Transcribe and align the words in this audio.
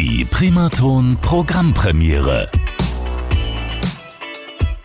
Die 0.00 0.24
Primaton 0.24 1.18
Programmpremiere. 1.22 2.48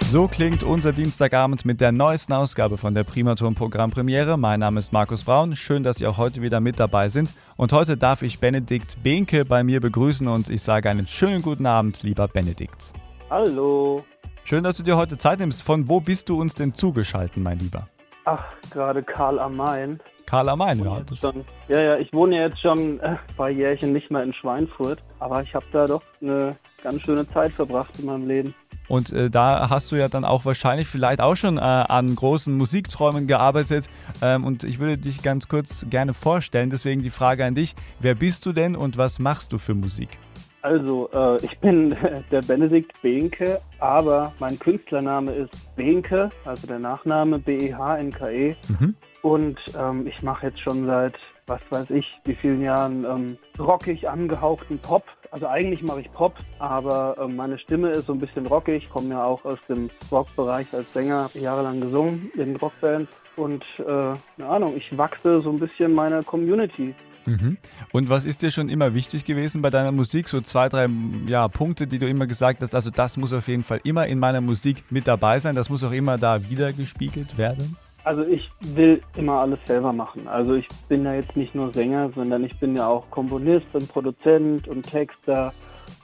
So 0.06 0.28
klingt 0.28 0.64
unser 0.64 0.92
Dienstagabend 0.92 1.66
mit 1.66 1.82
der 1.82 1.92
neuesten 1.92 2.34
Ausgabe 2.34 2.80
von 2.80 2.96
der 2.96 3.04
Primaton 3.04 3.54
Programmpremiere. 3.54 4.38
Mein 4.38 4.62
Name 4.62 4.80
ist 4.80 4.92
Markus 4.92 5.24
Braun. 5.24 5.56
Schön, 5.56 5.84
dass 5.84 5.98
Sie 5.98 6.08
auch 6.08 6.18
heute 6.18 6.42
wieder 6.42 6.60
mit 6.62 6.80
dabei 6.80 7.10
sind. 7.10 7.32
Und 7.58 7.74
heute 7.74 7.96
darf 7.96 8.24
ich 8.24 8.40
Benedikt 8.40 9.04
Behnke 9.04 9.46
bei 9.46 9.64
mir 9.64 9.82
begrüßen 9.82 10.28
und 10.28 10.50
ich 10.50 10.64
sage 10.64 10.90
einen 10.90 11.06
schönen 11.06 11.44
guten 11.44 11.68
Abend, 11.68 12.02
lieber 12.02 12.28
Benedikt. 12.28 12.92
Hallo. 13.30 14.04
Schön, 14.46 14.64
dass 14.64 14.78
du 14.78 14.84
dir 14.84 14.98
heute 14.98 15.20
Zeit 15.20 15.38
nimmst. 15.38 15.62
Von 15.62 15.88
wo 15.90 16.00
bist 16.00 16.28
du 16.28 16.42
uns 16.42 16.56
denn 16.56 16.74
zugeschaltet, 16.74 17.38
mein 17.38 17.60
Lieber? 17.60 17.88
Ach, 18.26 18.46
gerade 18.72 19.04
Karl 19.04 19.38
am 19.38 19.58
Main. 19.58 20.00
Karl 20.34 20.50
am 20.50 20.58
Main, 20.58 20.84
ja. 20.84 21.00
Schon, 21.16 21.46
ja, 21.68 21.80
ja, 21.80 21.98
ich 21.98 22.12
wohne 22.12 22.36
jetzt 22.36 22.60
schon 22.60 23.00
äh, 23.02 23.18
zwei 23.36 23.52
Jährchen 23.52 23.94
nicht 23.94 24.10
mehr 24.10 24.24
in 24.24 24.34
Schweinfurt, 24.34 24.98
aber 25.20 25.44
ich 25.44 25.54
habe 25.54 25.66
da 25.72 25.86
doch 25.86 26.02
eine 26.24 26.56
ganz 26.84 27.04
schöne 27.04 27.30
Zeit 27.30 27.52
verbracht 27.52 28.00
in 28.00 28.06
meinem 28.06 28.28
Leben. 28.28 28.56
Und 28.88 29.12
äh, 29.12 29.30
da 29.30 29.70
hast 29.70 29.92
du 29.92 29.96
ja 29.96 30.10
dann 30.10 30.26
auch 30.26 30.44
wahrscheinlich 30.44 30.88
vielleicht 30.88 31.22
auch 31.22 31.36
schon 31.36 31.58
äh, 31.58 31.62
an 31.62 32.16
großen 32.16 32.52
Musikträumen 32.52 33.28
gearbeitet. 33.28 33.86
Ähm, 34.24 34.44
und 34.44 34.64
ich 34.64 34.80
würde 34.80 34.98
dich 34.98 35.22
ganz 35.22 35.48
kurz 35.48 35.86
gerne 35.92 36.16
vorstellen. 36.16 36.72
Deswegen 36.72 37.04
die 37.04 37.12
Frage 37.12 37.46
an 37.46 37.54
dich: 37.54 37.76
Wer 38.00 38.16
bist 38.16 38.44
du 38.48 38.54
denn 38.54 38.76
und 38.76 38.98
was 38.98 39.20
machst 39.20 39.54
du 39.54 39.60
für 39.60 39.76
Musik? 39.76 40.18
Also, 40.64 41.10
äh, 41.14 41.44
ich 41.44 41.60
bin 41.60 41.94
der 42.32 42.42
Benedikt 42.42 43.02
Behnke, 43.02 43.60
aber 43.80 44.34
mein 44.40 44.58
Künstlername 44.58 45.34
ist 45.34 45.76
Behnke, 45.76 46.30
also 46.46 46.68
der 46.68 46.80
Nachname 46.80 47.38
B-E-H-N-K-E. 47.38 48.52
-E. 48.52 48.56
Mhm. 48.70 48.96
Und 49.24 49.58
ähm, 49.78 50.08
ich 50.08 50.22
mache 50.22 50.48
jetzt 50.48 50.62
schon 50.62 50.86
seit, 50.86 51.16
was 51.48 51.62
weiß 51.70 51.90
ich, 51.92 52.06
wie 52.24 52.36
vielen 52.36 52.62
Jahren 52.62 53.06
ähm, 53.06 53.38
rockig 53.60 54.08
angehauchten 54.08 54.80
Pop. 54.80 55.04
Also 55.32 55.48
eigentlich 55.48 55.82
mache 55.84 56.02
ich 56.02 56.12
Pop, 56.12 56.36
aber 56.60 57.18
ähm, 57.20 57.36
meine 57.36 57.58
Stimme 57.58 57.92
ist 57.92 58.06
so 58.06 58.14
ein 58.14 58.20
bisschen 58.20 58.48
rockig. 58.48 58.84
Ich 58.84 58.90
komme 58.90 59.10
ja 59.10 59.24
auch 59.24 59.44
aus 59.44 59.60
dem 59.68 59.90
Rockbereich 60.12 60.74
als 60.74 60.94
Sänger, 60.94 61.30
jahrelang 61.34 61.82
gesungen 61.82 62.32
in 62.36 62.56
Rockbands. 62.56 63.12
Und 63.36 63.64
äh, 63.80 63.84
keine 63.84 64.50
Ahnung, 64.50 64.74
ich 64.78 64.98
wachse 64.98 65.42
so 65.42 65.50
ein 65.50 65.60
bisschen 65.60 65.94
meine 65.94 66.24
Community. 66.24 66.94
Mhm. 67.26 67.58
Und 67.92 68.10
was 68.10 68.26
ist 68.26 68.42
dir 68.42 68.52
schon 68.52 68.70
immer 68.70 68.94
wichtig 68.94 69.26
gewesen 69.26 69.62
bei 69.62 69.70
deiner 69.70 69.92
Musik? 69.92 70.28
So 70.28 70.42
zwei, 70.42 70.70
drei 70.70 70.88
ja, 71.28 71.48
Punkte, 71.48 71.88
die 71.88 72.00
du 72.00 72.08
immer 72.08 72.28
gesagt 72.28 72.62
hast, 72.62 72.76
also 72.76 72.90
das 72.90 73.18
muss 73.18 73.34
auf 73.34 73.48
jeden 73.48 73.64
Fall 73.64 73.80
immer 73.84 74.08
in 74.08 74.20
meiner 74.20 74.42
Musik 74.42 74.84
mit 74.90 75.08
dabei 75.08 75.40
sein, 75.40 75.56
das 75.56 75.70
muss 75.70 75.84
auch 75.84 75.92
immer 75.92 76.18
da 76.18 76.50
wiedergespiegelt 76.50 77.38
werden? 77.38 77.78
Also 78.04 78.24
ich 78.24 78.50
will 78.60 79.02
immer 79.16 79.40
alles 79.40 79.60
selber 79.66 79.94
machen. 79.94 80.28
Also 80.28 80.56
ich 80.56 80.68
bin 80.90 81.06
ja 81.06 81.14
jetzt 81.14 81.38
nicht 81.38 81.56
nur 81.56 81.74
Sänger, 81.74 82.12
sondern 82.14 82.44
ich 82.44 82.58
bin 82.60 82.76
ja 82.76 82.88
auch 82.88 83.10
Komponist 83.10 83.68
und 83.72 83.88
Produzent 83.88 84.68
und 84.68 84.84
Texter. 84.84 85.54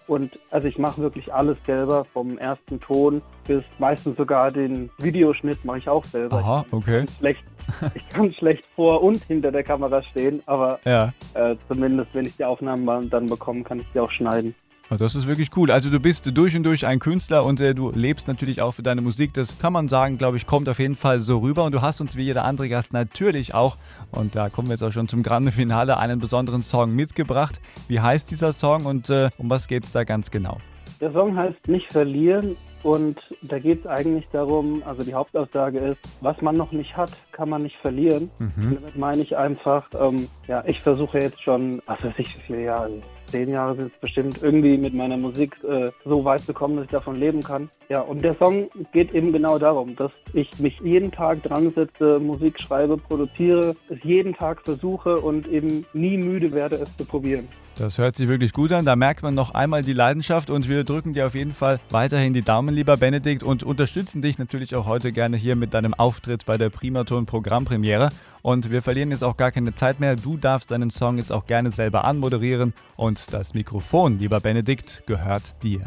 Und 0.09 0.39
also 0.49 0.67
ich 0.67 0.79
mache 0.79 0.99
wirklich 1.01 1.31
alles 1.31 1.55
selber, 1.67 2.03
vom 2.13 2.39
ersten 2.39 2.79
Ton 2.79 3.21
bis 3.45 3.63
meistens 3.77 4.17
sogar 4.17 4.49
den 4.49 4.89
Videoschnitt 4.97 5.63
mache 5.63 5.77
ich 5.77 5.87
auch 5.87 6.03
selber. 6.03 6.37
Aha, 6.37 6.65
okay. 6.71 7.03
Ich 7.03 7.05
kann 7.05 7.17
schlecht, 7.19 7.43
ich 7.93 8.09
kann 8.09 8.33
schlecht 8.33 8.65
vor 8.75 9.03
und 9.03 9.23
hinter 9.25 9.51
der 9.51 9.63
Kamera 9.63 10.01
stehen, 10.01 10.41
aber 10.47 10.79
ja. 10.83 11.13
äh, 11.35 11.55
zumindest 11.67 12.09
wenn 12.13 12.25
ich 12.25 12.35
die 12.37 12.43
Aufnahmen 12.43 13.07
dann 13.11 13.27
bekomme, 13.27 13.63
kann 13.63 13.81
ich 13.81 13.85
die 13.93 13.99
auch 13.99 14.11
schneiden. 14.11 14.55
Das 14.97 15.15
ist 15.15 15.27
wirklich 15.27 15.51
cool. 15.55 15.69
Also 15.69 15.89
du 15.89 15.99
bist 15.99 16.35
durch 16.35 16.55
und 16.55 16.63
durch 16.63 16.87
ein 16.87 16.99
Künstler 16.99 17.45
und 17.45 17.61
äh, 17.61 17.75
du 17.75 17.91
lebst 17.91 18.27
natürlich 18.27 18.61
auch 18.61 18.71
für 18.71 18.81
deine 18.81 19.01
Musik. 19.01 19.33
Das 19.35 19.59
kann 19.59 19.71
man 19.71 19.87
sagen, 19.87 20.17
glaube 20.17 20.37
ich, 20.37 20.47
kommt 20.47 20.67
auf 20.67 20.79
jeden 20.79 20.95
Fall 20.95 21.21
so 21.21 21.37
rüber. 21.37 21.63
Und 21.65 21.73
du 21.73 21.81
hast 21.81 22.01
uns 22.01 22.15
wie 22.15 22.23
jeder 22.23 22.43
andere 22.43 22.69
Gast 22.69 22.91
natürlich 22.91 23.53
auch, 23.53 23.77
und 24.11 24.35
da 24.35 24.49
kommen 24.49 24.67
wir 24.67 24.73
jetzt 24.73 24.83
auch 24.83 24.91
schon 24.91 25.07
zum 25.07 25.21
Grande 25.21 25.51
Finale, 25.51 25.97
einen 25.97 26.19
besonderen 26.19 26.63
Song 26.63 26.95
mitgebracht. 26.95 27.61
Wie 27.87 27.99
heißt 27.99 28.31
dieser 28.31 28.51
Song 28.51 28.85
und 28.85 29.09
äh, 29.09 29.29
um 29.37 29.49
was 29.49 29.67
geht 29.67 29.83
es 29.83 29.91
da 29.91 30.03
ganz 30.03 30.31
genau? 30.31 30.57
Der 30.99 31.13
Song 31.13 31.37
heißt 31.37 31.67
Nicht 31.67 31.91
verlieren 31.91 32.55
und 32.83 33.19
da 33.41 33.59
geht 33.59 33.81
es 33.81 33.87
eigentlich 33.87 34.27
darum, 34.31 34.81
also 34.85 35.03
die 35.03 35.13
Hauptaussage 35.13 35.79
ist, 35.79 35.99
was 36.21 36.41
man 36.41 36.55
noch 36.55 36.71
nicht 36.71 36.95
hat, 36.97 37.11
kann 37.31 37.49
man 37.49 37.63
nicht 37.63 37.75
verlieren. 37.77 38.29
Mhm. 38.39 38.77
Damit 38.81 38.97
meine 38.97 39.21
ich 39.21 39.37
einfach, 39.37 39.87
ähm, 39.99 40.27
ja, 40.47 40.63
ich 40.65 40.81
versuche 40.81 41.19
jetzt 41.19 41.41
schon, 41.41 41.81
was 41.85 42.03
weiß 42.03 42.13
ich, 42.17 42.37
wie 42.37 42.41
viele 42.41 42.63
Jahre, 42.63 43.01
zehn 43.29 43.49
Jahre 43.49 43.75
sind 43.75 43.91
es 43.93 43.99
bestimmt, 43.99 44.41
irgendwie 44.41 44.77
mit 44.77 44.93
meiner 44.93 45.17
Musik 45.17 45.55
äh, 45.63 45.91
so 46.05 46.23
weit 46.25 46.41
zu 46.41 46.53
kommen, 46.53 46.75
dass 46.75 46.85
ich 46.85 46.91
davon 46.91 47.15
leben 47.15 47.41
kann. 47.41 47.69
Ja, 47.89 48.01
und 48.01 48.23
der 48.23 48.35
Song 48.35 48.69
geht 48.91 49.13
eben 49.13 49.31
genau 49.31 49.57
darum, 49.57 49.95
dass 49.95 50.11
ich 50.33 50.59
mich 50.59 50.79
jeden 50.81 51.11
Tag 51.11 51.41
dran 51.43 51.71
setze, 51.73 52.19
Musik 52.19 52.59
schreibe, 52.59 52.97
produziere, 52.97 53.75
es 53.89 53.97
jeden 54.03 54.33
Tag 54.33 54.61
versuche 54.63 55.17
und 55.17 55.47
eben 55.47 55.85
nie 55.93 56.17
müde 56.17 56.51
werde, 56.51 56.75
es 56.75 56.95
zu 56.97 57.05
probieren. 57.05 57.47
Das 57.79 57.97
hört 57.97 58.17
sich 58.17 58.27
wirklich 58.27 58.51
gut 58.51 58.73
an. 58.73 58.83
Da 58.83 58.97
merkt 58.97 59.23
man 59.23 59.33
noch 59.33 59.51
einmal 59.51 59.83
die 59.83 59.93
Leidenschaft 59.93 60.49
und 60.49 60.67
wir 60.67 60.83
drücken 60.83 61.13
dir 61.13 61.25
auf 61.25 61.33
jeden 61.33 61.53
Fall 61.53 61.79
weiterhin 61.89 62.33
die 62.33 62.41
Daumen, 62.41 62.75
lieber 62.75 62.97
Benedikt, 62.97 63.41
und 63.41 63.63
unterstützen 63.63 64.21
dich 64.21 64.37
natürlich 64.37 64.75
auch 64.75 64.85
heute 64.85 65.13
gerne 65.13 65.37
hier 65.37 65.55
mit 65.55 65.73
deinem 65.73 65.93
Auftritt 65.93 66.45
bei 66.45 66.57
der 66.57 66.69
Primaton 66.69 67.25
Programmpremiere. 67.25 68.09
Und 68.41 68.71
wir 68.71 68.81
verlieren 68.81 69.11
jetzt 69.11 69.23
auch 69.23 69.37
gar 69.37 69.51
keine 69.51 69.75
Zeit 69.75 69.99
mehr. 69.99 70.15
Du 70.15 70.37
darfst 70.37 70.71
deinen 70.71 70.89
Song 70.89 71.17
jetzt 71.17 71.31
auch 71.31 71.45
gerne 71.45 71.71
selber 71.71 72.05
anmoderieren 72.05 72.73
und 72.95 73.33
das 73.33 73.53
Mikrofon, 73.53 74.19
lieber 74.19 74.39
Benedikt, 74.39 75.03
gehört 75.05 75.61
dir. 75.63 75.81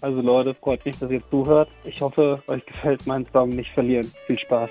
Also 0.00 0.20
Leute, 0.20 0.54
freut 0.54 0.84
mich, 0.84 0.98
dass 0.98 1.10
ihr 1.10 1.22
zuhört. 1.30 1.68
Ich 1.84 2.00
hoffe, 2.00 2.42
euch 2.46 2.64
gefällt 2.64 3.06
mein 3.06 3.26
Song 3.32 3.50
nicht 3.50 3.70
verlieren. 3.72 4.10
Viel 4.26 4.38
Spaß. 4.38 4.70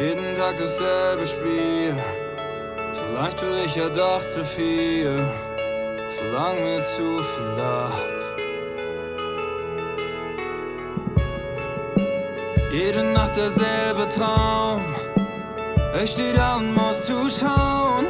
Jeden 0.00 0.36
Tag 0.36 0.56
dasselbe 0.56 1.26
Spiel. 1.26 1.94
Vielleicht 2.92 3.42
will 3.42 3.64
ich 3.64 3.76
ja 3.76 3.88
doch 3.88 4.24
zu 4.24 4.44
viel, 4.44 5.24
verlang 6.08 6.62
mir 6.64 6.82
zu 6.82 7.22
viel 7.22 7.60
ab. 7.60 7.92
Jede 12.72 13.04
Nacht 13.12 13.36
derselbe 13.36 14.08
Traum. 14.08 14.82
Ich 16.02 16.10
steh 16.10 16.32
da 16.32 16.56
und 16.56 16.74
muss 16.74 17.06
zuschauen, 17.06 18.06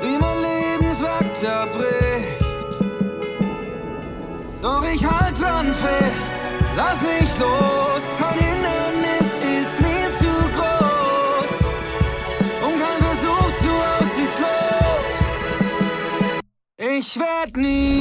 wie 0.00 0.16
mein 0.18 0.36
Lebenswerk 0.40 1.34
zerbricht. 1.34 2.38
Doch 4.62 4.84
ich 4.84 5.04
halt 5.04 5.40
dran 5.40 5.66
fest, 5.74 6.32
lass 6.76 7.00
nicht 7.02 7.36
los, 7.38 8.02
kein 8.18 8.38
Hindernis 8.38 9.28
ist 9.56 9.80
mir 9.80 10.08
zu 10.20 10.32
groß. 10.56 11.52
Und 12.64 12.78
kein 12.78 12.98
Versuch 13.08 13.50
zu 13.62 13.72
aussichtslos. 13.98 15.20
Ich 16.76 17.18
werd 17.18 17.56
nie 17.56 17.98